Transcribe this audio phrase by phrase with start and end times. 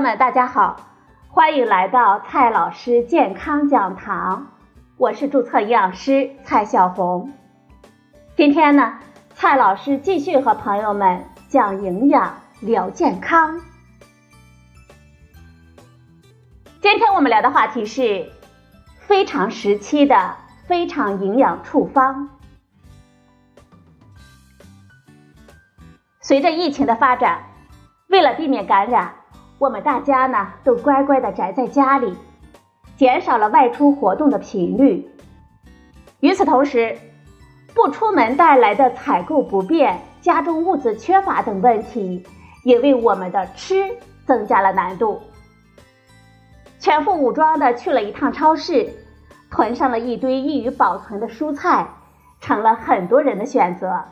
[0.00, 0.80] 友们，大家好，
[1.28, 4.46] 欢迎来到蔡老师健康讲堂，
[4.96, 7.34] 我是注册营养师蔡小红。
[8.34, 8.98] 今天呢，
[9.34, 13.60] 蔡老师继续和朋友们讲营养聊健康。
[16.80, 18.32] 今天我们聊的话题是
[19.00, 20.34] 非常时期的
[20.66, 22.30] 非常营养处方。
[26.22, 27.42] 随着疫情的发展，
[28.08, 29.16] 为了避免感染，
[29.60, 32.16] 我们大家呢都乖乖的宅在家里，
[32.96, 35.06] 减少了外出活动的频率。
[36.20, 36.96] 与此同时，
[37.74, 42.24] 不出门带来的采购不便、家中物资缺乏等问题，
[42.64, 43.84] 也为我们的吃
[44.24, 45.20] 增加了难度。
[46.78, 48.90] 全副武装的去了一趟超市，
[49.50, 51.86] 囤上了一堆易于保存的蔬菜，
[52.40, 54.02] 成了很多人的选择。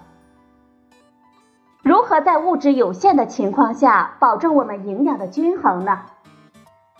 [1.89, 6.03] 如何在物质有限的情况下保证我们营养的均衡呢？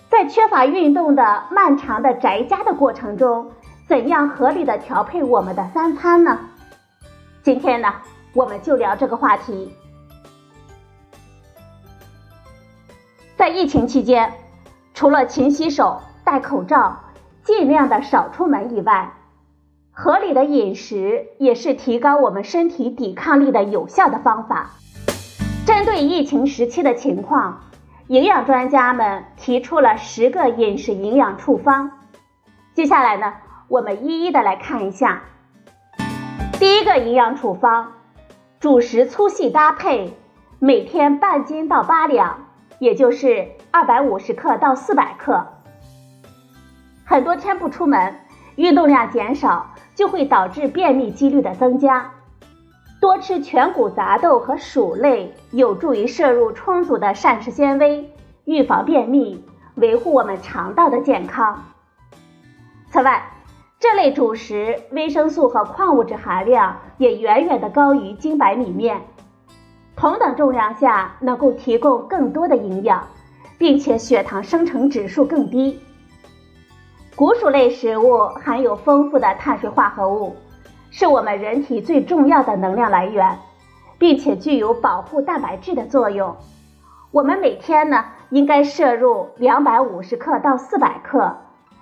[0.08, 3.50] 在缺乏运动的漫长的宅家的过程中，
[3.86, 6.39] 怎样合理的调配我们的三餐呢？
[7.42, 7.92] 今天呢，
[8.33, 9.77] 我们就聊这个话题。
[13.36, 14.33] 在疫情期间，
[14.95, 16.98] 除了勤洗手、戴口罩、
[17.45, 19.12] 尽量的少出门以外，
[20.01, 24.71] 合理的饮食也是提高我们身体抵抗力的有效的方法。
[25.67, 27.63] 针对疫情时期的情况，
[28.07, 31.91] 营养专家们提出了十个饮食营养处方。
[32.75, 33.35] 接下来呢，
[33.67, 35.23] 我们一一的来看一下。
[36.61, 37.95] 第一个营养处方：
[38.61, 40.17] 主食粗细搭配，
[40.61, 42.47] 每天半斤到八两，
[42.79, 45.45] 也就是二百五十克到四百克。
[47.05, 48.15] 很多天不出门，
[48.55, 49.75] 运动量减少。
[49.99, 52.13] 就会导致便秘几率的增加。
[53.01, 58.08] 多吃全谷杂豆和薯类，有助于摄入充足的膳食纤维，
[58.45, 59.45] 预防便秘，
[59.75, 61.64] 维护我们肠道的健康。
[62.91, 63.29] 此外，
[63.81, 69.01] 这类主食维生素和矿物质含量也远远的高于精白米面，
[69.97, 73.05] 同等重量下能够提供更多的营养，
[73.58, 75.81] 并且血糖生成指数更低。
[77.18, 80.36] 谷薯类食物含有丰富的碳水化合物，
[80.92, 83.36] 是我们人体最重要的能量来源，
[83.98, 86.36] 并且具有保护蛋白质的作用。
[87.11, 91.39] 我们每天呢应该摄入两百五十克到四百克，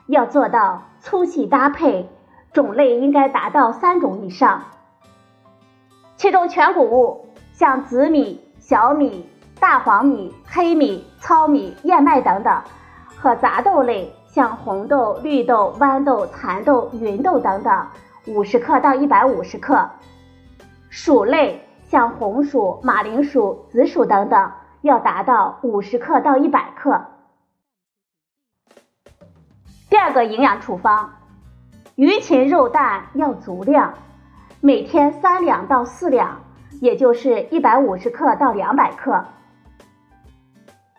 [0.06, 2.08] 要做到粗细搭配，
[2.54, 4.62] 种类应该达到三种以上。
[6.16, 9.28] 其中全谷物像紫米、小米、
[9.60, 12.62] 大黄米、黑米、糙米、燕麦等等，
[13.18, 14.10] 和杂豆类。
[14.36, 17.86] 像红豆、绿豆、豌豆、蚕豆、芸豆等等，
[18.26, 19.88] 五十克到一百五十克；
[20.90, 24.52] 薯类像红薯、马铃薯、紫薯等等，
[24.82, 27.02] 要达到五十克到一百克。
[29.88, 31.14] 第二个营养处方，
[31.94, 33.94] 鱼禽肉蛋要足量，
[34.60, 36.42] 每天三两到四两，
[36.82, 39.24] 也就是一百五十克到两百克。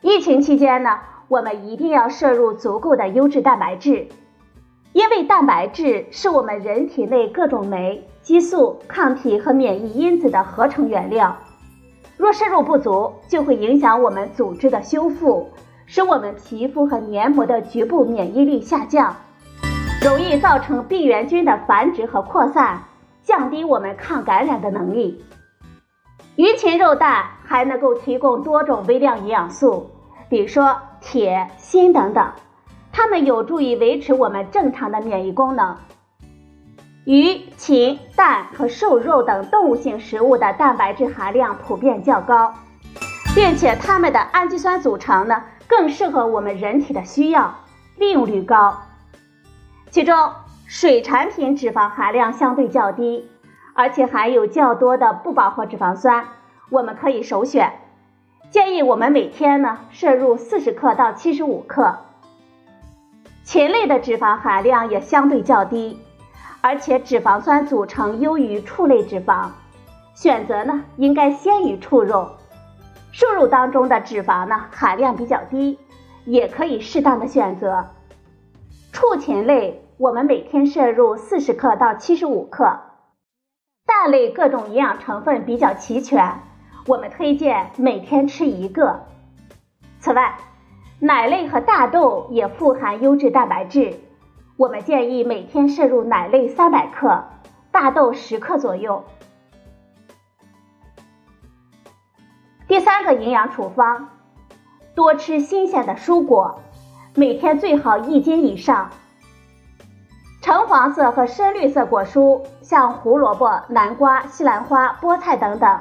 [0.02, 0.98] 疫情期间呢？
[1.30, 4.08] 我们一定要摄入足够的优质蛋白质，
[4.94, 11.36] 因为蛋白质是我们人体内各种酶、激素、抗体和免疫因子的合成原料。
[12.16, 15.50] 若摄入不足，就会影响我们组织的修复，
[15.86, 19.14] 使我们皮肤和黏膜的局部免疫力下降，
[20.02, 22.82] 容易造成病原菌的繁殖和扩散，
[23.22, 25.26] 降低我们抗感染的能力。
[26.38, 29.92] 鱼禽肉蛋还能够提供多种微量营养素。
[30.30, 30.76] 比如说
[31.10, 32.34] 铁、锌等等，
[32.92, 35.78] 它们有助于维持我们正常的免疫功能。
[37.06, 42.54] 鱼、禽、蛋和瘦肉等动物性食物的蛋白质含量普遍较高，
[43.34, 47.56] 并且它们的氨基酸组成呢更适合我们人体的需要，
[47.96, 48.78] 利用率高。
[49.90, 50.34] 其中
[50.66, 53.32] 水产品脂肪含量相对较低，
[53.74, 56.26] 而且含有较多的不饱和脂肪酸，
[56.70, 57.72] 我们可以首选。
[58.50, 61.98] 建议我们每天呢摄入四十克到七十五克。
[63.44, 66.00] 禽类的脂肪含量也相对较低，
[66.62, 69.50] 而且脂肪酸组成优于畜类脂肪，
[70.16, 72.30] 选择呢应该先于畜肉。
[73.12, 75.78] 瘦肉当中的脂肪呢含量比较低，
[76.24, 77.88] 也可以适当的选择。
[78.94, 82.80] 畜禽类我们每天摄入四十克到七十五克。
[83.86, 86.40] 蛋类各种营养成分比较齐全。
[86.88, 89.02] 我们推荐每天吃一个。
[90.00, 90.38] 此外，
[91.00, 94.00] 奶类和大豆也富含优质蛋白质，
[94.56, 97.26] 我们建议每天摄入奶类三百克，
[97.72, 99.04] 大豆十克左右。
[102.70, 104.08] 第三个营养处方，
[104.96, 106.62] 多吃新鲜的蔬果，
[107.16, 108.92] 每天最好一斤以上。
[110.42, 115.80] 橙黄色和深绿色果蔬，像胡萝卜、南瓜、西兰花、菠菜等等，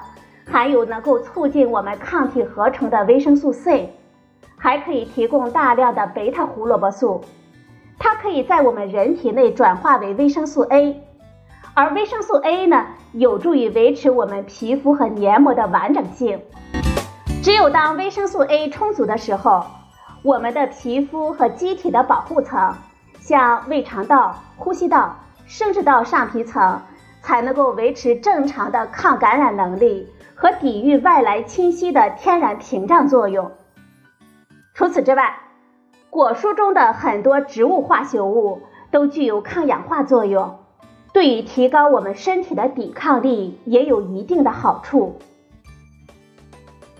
[0.50, 3.92] 含有能够促进我们抗体合成的维生素 C，
[4.56, 7.24] 还可以提供大量的贝塔胡萝卜素，
[7.98, 11.02] 它可以在我们人体内转化为维生素 A，
[11.74, 16.40] 而维生素 A 呢，有助于维持我们皮肤和黏膜的完整性。
[17.42, 19.64] 只有当维生素 A 充足的时候，
[20.22, 22.74] 我们的皮肤和机体的保护层。
[23.18, 25.16] 像胃肠道、呼吸道、
[25.46, 26.80] 生殖道上皮层，
[27.22, 33.50] 才能够维持正常的抗感染能力和抵御外来侵袭的天然屏障作用。
[34.74, 35.38] 除此之外，
[36.10, 38.60] 果蔬中的很多植物化学物
[38.90, 40.58] 都具有抗氧化作用，
[41.14, 45.18] 对于提高我们身体的抵抗力也有一定的好处。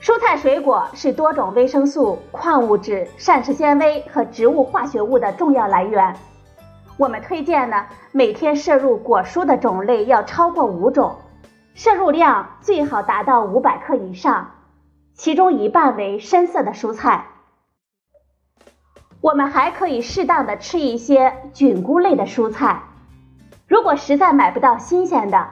[0.01, 6.17] 蔬菜水果是多种维生素、矿物质、膳食纤维和植物化学物的重要来源。
[6.97, 11.15] 我们推荐呢，每天摄入果蔬的种类要超过五种，
[11.77, 14.53] 摄入量最好达到五百克以上，
[15.13, 17.27] 其中一半为深色的蔬菜。
[19.21, 22.85] 我们还可以适当的吃一些菌菇类的蔬菜，
[23.69, 25.49] 如果实在买不到新鲜的。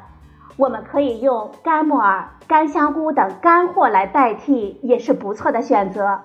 [0.56, 6.20] 我们可以用干木耳、干香菇等干货来代替，也是不错的选择。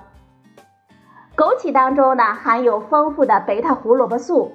[1.35, 4.53] 枸杞当中呢含有丰富的贝塔胡萝卜素，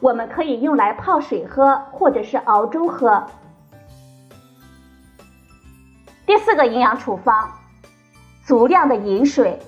[0.00, 3.26] 我们可以用来泡水喝，或者是熬粥喝。
[6.30, 7.50] 第四个营养处方，
[8.44, 9.58] 足量的饮水，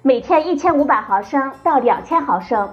[0.00, 2.70] 每天一千五百毫升到两千毫升。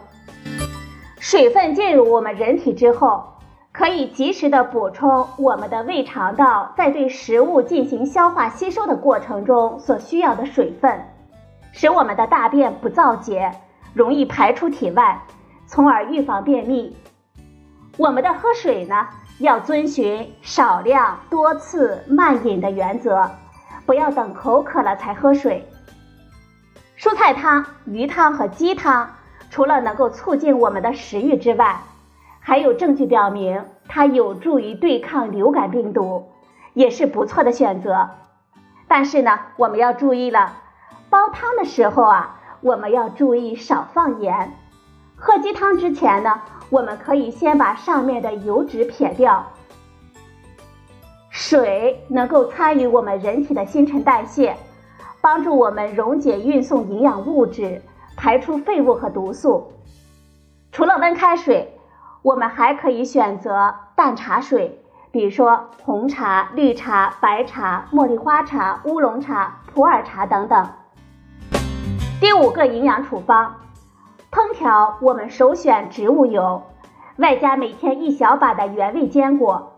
[1.19, 3.33] 水分进入我们人体之后。
[3.73, 11.05] 可以及时的补充我们的胃肠道在对食物进行消化吸收的过程中所需要的水分，
[11.73, 13.51] 使我们的大便不燥结，
[13.93, 15.21] 容易排出体外，
[15.65, 16.95] 从而预防便秘。
[17.97, 19.09] 我们的喝水呢，
[19.43, 23.29] 要遵循少量多次慢饮的原则，
[23.85, 25.67] 不要等口渴了才喝水。
[26.97, 29.09] 蔬菜汤、鱼汤和鸡汤，
[29.49, 31.81] 除了能够促进我们的食欲之外，
[32.39, 36.29] 还有证据表明，它有助于对抗流感病毒，
[36.73, 38.11] 也是不错的选择。
[38.87, 40.53] 但是呢，我们要注意了，
[41.09, 44.53] 煲汤的时候啊，我们要注意少放盐。
[45.25, 49.41] 喝鸡汤之前呢，我们可以先把上面的油脂撇掉。
[51.29, 54.57] 水能够参与我们人体的新陈代谢，
[55.21, 57.81] 帮助我们溶解、运送营养物质，
[58.17, 59.71] 排出废物和毒素。
[60.73, 61.73] 除了温开水。
[62.21, 64.81] 我们还可以选择淡茶水，
[65.11, 70.65] 比如说红茶、绿茶、白茶、茉莉花茶、乌龙茶、普洱茶等等。
[72.21, 73.53] 第五个营养处方，
[74.33, 76.63] 烹调我们首选植物油，
[77.17, 79.73] 外加每天一小把的原味坚果。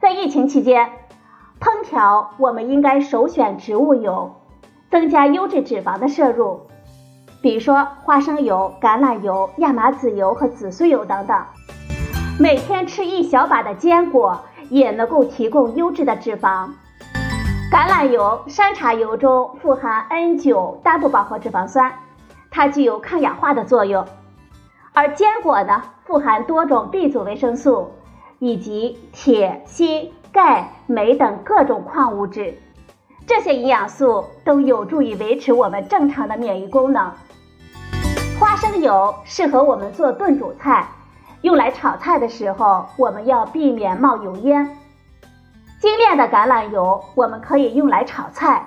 [0.00, 0.90] 在疫情期间，
[1.60, 4.34] 烹调我们应该首选植物油，
[4.90, 6.62] 增加优质脂肪的摄入。
[7.40, 11.40] 比如说花生油、橄榄油、亚麻籽油和紫苏油等等，
[12.40, 16.68] 每天吃一小把的坚果也能够提供优质的脂肪。
[17.70, 21.92] 橄榄油、山茶油中富含 N9 单不饱和脂肪酸，
[22.60, 24.06] 它具有抗氧化的作用。
[24.92, 27.94] 而坚果呢，富含多种 B 族维生素
[28.38, 32.58] 以及铁、锌、钙、镁等各种矿物质，
[33.26, 37.10] 这些营养素都有助于维持我们正常的免疫功能。
[38.38, 40.86] 花生油适合我们做炖煮菜，
[41.40, 44.76] 用来炒菜的时候，我们要避免冒油烟。
[45.80, 48.66] 精炼的橄榄油我们可以用来炒菜，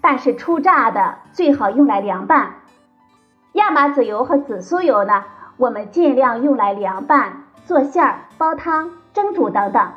[0.00, 2.54] 但是初榨的最好用来凉拌。
[3.54, 5.22] 亚麻籽油和紫苏油呢，
[5.56, 9.92] 我们尽量用来凉拌、做馅儿、煲汤、蒸煮等等。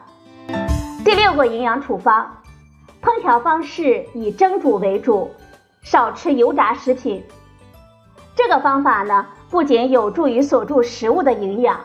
[1.03, 2.37] 第六个营养处方，
[3.01, 5.31] 烹调方式以蒸煮为主，
[5.81, 7.23] 少吃油炸食品。
[8.35, 11.79] 这个方法呢，不仅有助于锁住食物的营养，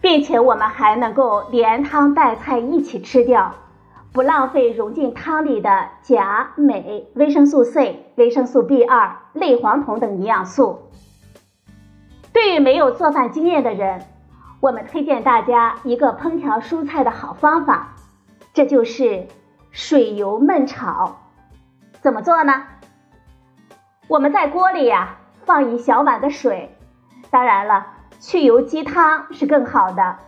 [0.00, 3.54] 并且我们还能够连汤带菜一起吃掉，
[4.12, 10.90] 不浪费融进汤里的钾、镁、维生素 C、维生素 B2、类黄酮等营养素。
[12.32, 14.02] 对于没有做饭经验的人，
[14.60, 17.94] 我们推荐大家一个烹调蔬菜的好方法，
[18.52, 19.26] 这就是
[19.70, 21.18] 水油焖炒。
[22.00, 22.64] 怎么做呢？
[24.08, 25.16] 我们在锅里呀。
[25.44, 26.72] 放一小碗的水，
[27.28, 27.88] 当然了，
[28.20, 30.18] 去油鸡汤是更好的。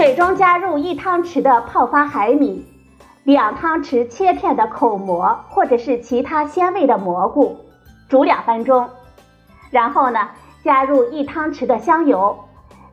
[0.00, 2.64] 水中加入一汤匙的泡发海米，
[3.22, 7.58] 两汤匙切片的口蘑或者是其他鲜味的蘑菇，
[8.08, 8.88] 煮两分钟，
[9.70, 10.30] 然后呢，
[10.64, 12.46] 加入一汤匙的香油，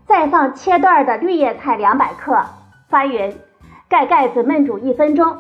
[0.06, 2.44] 再放切段的绿叶菜两百克，
[2.90, 3.34] 翻匀，
[3.88, 5.38] 盖盖子焖煮一分钟。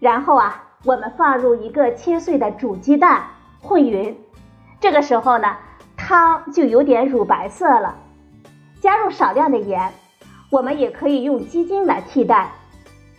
[0.00, 3.22] 然后啊，我们放入一个切碎的煮鸡蛋，
[3.62, 4.18] 混匀。
[4.80, 5.54] 这个时候呢，
[5.96, 7.94] 汤就有点乳白色了。
[8.80, 9.92] 加入少量的盐，
[10.54, 12.52] 我们也可以用鸡精来替代。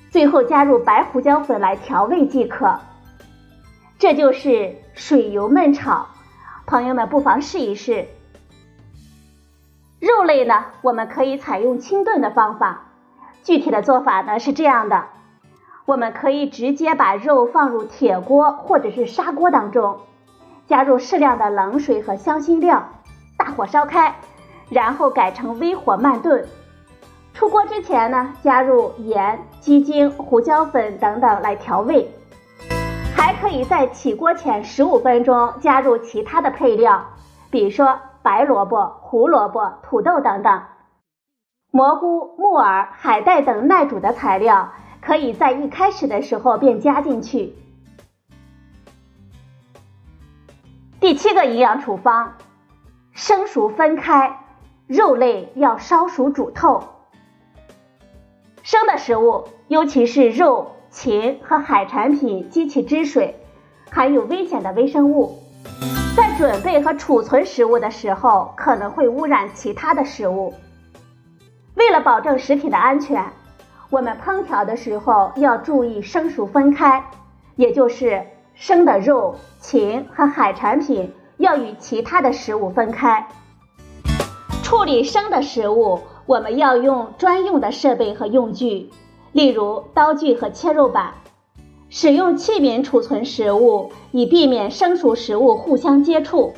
[0.10, 2.80] 最后加入白胡椒粉来调味即可。
[4.00, 6.08] 这就是水油焖炒，
[6.65, 8.08] 朋友们不妨试一试。
[10.00, 12.84] 肉类呢，我们可以采用清炖的方法。
[13.44, 15.04] 具体的做法呢是这样的：
[15.86, 20.00] 我们可以直接把肉放入铁锅或者是砂锅当中，
[20.68, 22.88] 加入适量的冷水和香辛料，
[23.38, 24.15] 大火烧开，
[24.70, 26.48] 然后改成微火慢炖。
[27.36, 32.10] 出锅之前呢，加入盐、鸡精、胡椒粉等等来调味。
[33.13, 37.06] 还可以在起锅前十五分钟加入其他的配料，
[37.50, 40.63] 比如说白萝卜、胡萝卜、土豆等等。
[41.72, 47.54] 蘑菇、木耳、海带等耐煮的材料，可以在一开始的时候便加进去。
[51.01, 52.36] 第七个营养处方：
[53.12, 54.39] 生熟分开，
[54.88, 56.95] 肉类要烧熟煮透。
[58.65, 60.72] 生的食物，尤其是肉。
[60.89, 63.36] 禽和海产品及其汁水
[63.91, 65.38] 含有危险的微生物，
[66.15, 70.53] 在准备和储存食物的时候，可能会污染其他的食物。
[71.75, 73.24] 为了保证食品的安全，
[73.89, 77.03] 我们烹调的时候要注意生熟分开，
[77.57, 83.27] 也就是生的肉、禽和海产品要与其他的食物分开。
[84.63, 88.89] 处理生的食物，我们要用专用的设备和用具。
[89.32, 91.13] 例如刀具和切肉板，
[91.89, 96.53] 使用器皿储存食物，以避免生熟食物互相接触。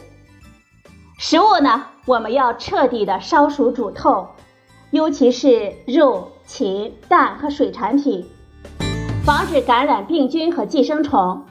[1.18, 4.28] 食物呢，我们要彻底的烧熟煮透，
[4.92, 8.28] 尤其是肉、禽、蛋和水产品，
[9.26, 11.44] 防止感染病菌和寄生虫。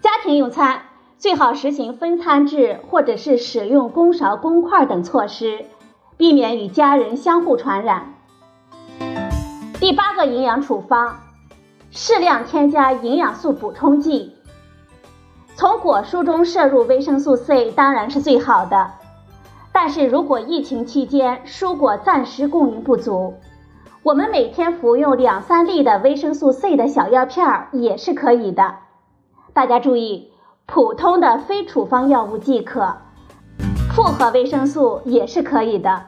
[0.00, 0.80] 家庭用餐
[1.18, 5.66] 最好实行分餐制，或者是使用公勺、公筷等措施，
[6.18, 8.12] 避免与家人相互传染。
[9.80, 11.14] 第八个营养处方，
[11.92, 14.34] 适量添加营养素补充剂。
[15.54, 18.90] 从果蔬中摄入维生素 C 当然是最好的，
[19.72, 23.34] 但是如果疫情期间蔬果暂时供应不足，
[24.02, 28.74] 我们每天服用两三粒的维生素 C 的小药片儿也是可以的。
[29.52, 30.32] 大家注意，
[30.66, 32.96] 普通的非处方药物即可，
[33.98, 36.04] 复合维生素也是可以的。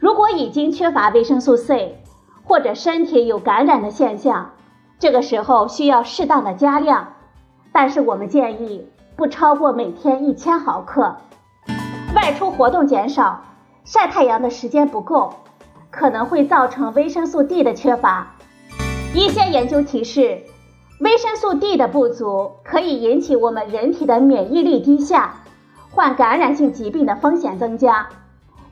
[0.00, 2.02] 如果已经缺乏维生素 C，
[2.42, 4.50] 或者身体有感染的现象，
[4.98, 7.12] 这个时候需要适当的加量，
[7.70, 11.18] 但是我们建议不超过每天一千毫克。
[12.16, 13.44] 外出活动减少，
[13.84, 15.34] 晒太阳的时间不够，
[15.92, 18.34] 可能会造成维生素 D 的缺乏。
[19.14, 20.42] 一些研究提示，
[20.98, 25.36] 维生素 D 的不足可以引起我们人体的免疫力低下，
[25.90, 28.08] 患感染性疾病的风险增加，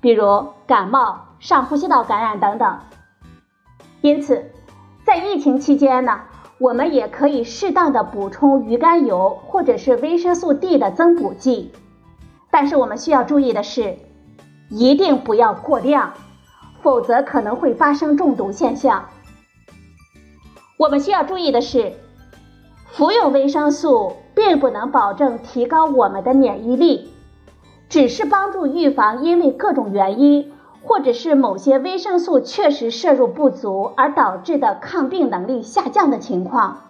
[0.01, 2.79] 比如感冒、上呼吸道感染等等。
[4.01, 4.51] 因此，
[5.05, 6.21] 在疫情期间呢，
[6.59, 11.73] 我们也可以适当的补充鱼肝油或者是维生素 D 的增补剂，
[12.51, 13.97] 但是我们需要注意的是，
[14.69, 16.13] 一定不要过量，
[16.83, 19.09] 否则可能会发生中毒现象。
[20.79, 21.95] 我们需要注意的是，
[22.93, 27.11] 服用维生素并不能保证提高我们的免疫力，
[27.89, 30.53] 只是帮助预防因为各种原因。
[30.89, 36.83] 或者是某些维生素确实摄入不足而导致的抗病能力下降的情况。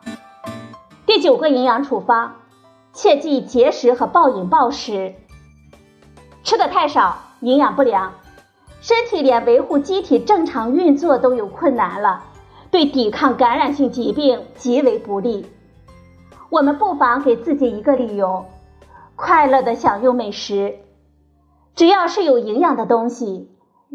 [1.07, 2.33] 第九个营养处方，
[2.93, 5.15] 切忌节食和暴饮暴食。
[6.45, 8.13] 吃的太少，营养不良，
[8.83, 12.23] 身体连维护机体正常运作都有困难了，
[12.71, 15.47] 对抵抗感染性疾病极为不利。
[16.49, 18.47] 我们不妨给自己一个理由，
[19.17, 20.77] 快乐的享用美食，
[21.75, 23.51] 只要是有营养的东西。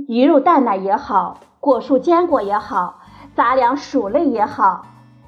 [0.07, 2.99] 鱼肉蛋奶也好，果蔬坚果也好，
[3.35, 4.85] 杂粮薯类也好，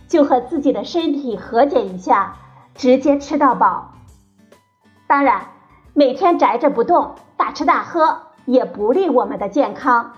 [0.07, 2.35] 就和自己的身体和解一下，
[2.75, 3.93] 直接吃到饱。
[5.07, 5.47] 当然，
[5.93, 10.13] 每天宅着不动，大吃大喝也不利我们的健康。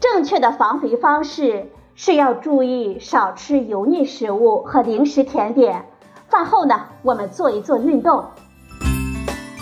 [0.00, 5.86] 正确的防肥方式是要注意少吃油腻食物和零食甜点。
[6.28, 8.24] 饭后呢，我们做一做运动。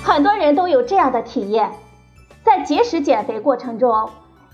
[0.04, 1.72] 很多人都有这样的体验。
[2.44, 4.10] 在节食减肥过程中，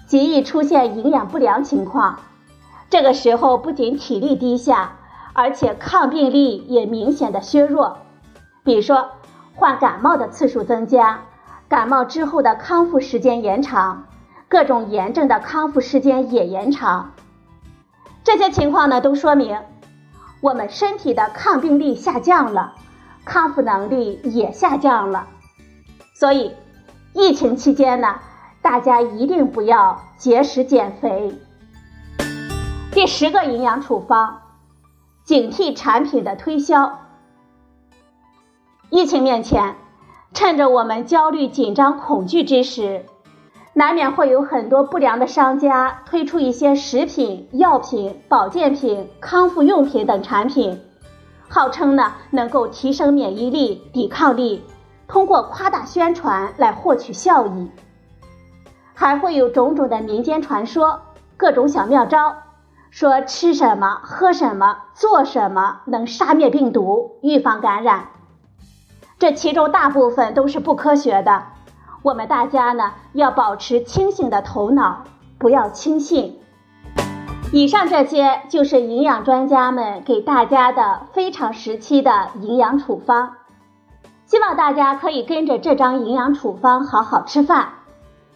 [0.06, 2.18] 极易出现营养不良情况。
[2.90, 4.92] 这个时候不仅体力低下，
[5.32, 7.98] 而且抗病力也明显的削弱。
[8.64, 9.08] 比如说，
[9.54, 11.20] 患感冒的次数增加，
[11.68, 14.04] 感冒之后的康复时间延长，
[14.48, 17.12] 各种炎症的康复时间也延长。
[18.22, 19.58] 这些情况呢，都说明
[20.42, 22.74] 我们身体的抗病力下降了，
[23.24, 25.28] 康复能力也下降了。
[26.14, 26.56] 所以，
[27.14, 28.18] 疫情期间呢，
[28.60, 31.38] 大家一定不要节食减肥。
[32.90, 34.40] 第十个营养处方，
[35.22, 36.98] 警惕产品的推销。
[38.90, 39.76] 疫情面前，
[40.34, 43.06] 趁着我们焦虑、紧张、恐惧之时，
[43.74, 50.78] 难免会有很多不良的商家推出一些食品、药品、保健品、康复用品等产品，
[51.48, 54.62] 号称呢能够提升免疫力、抵抗力，
[55.08, 57.70] 通过夸大宣传来获取效益。
[58.92, 61.00] 还会有种种的民间传说，
[61.38, 62.36] 各种小妙招，
[62.90, 68.08] 说吃什么、喝什么、做什么能杀灭病毒、预防感染。
[69.18, 71.44] 这其中大部分都是不科学的。
[72.02, 75.04] 我们大家呢要保持清醒的头脑，
[75.38, 76.40] 不要轻信。
[77.52, 83.34] 以上这些就是营养专家们给大家的非常时期的营养处方，
[84.26, 87.68] 希望大家可以跟着这张营养处方好好吃饭，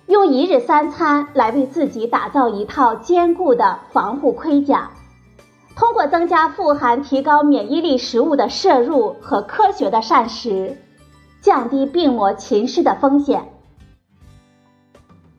[0.07, 4.91] 用一日三餐来为自己打造一套坚固的防护盔甲。
[5.75, 10.77] 通过增加富含提高免疫力食物的摄入和科学的膳食，
[11.41, 13.53] 降低病魔侵蚀的风险。